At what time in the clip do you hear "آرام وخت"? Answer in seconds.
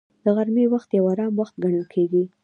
1.13-1.55